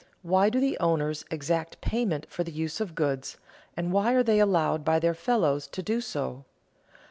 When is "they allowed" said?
4.23-4.83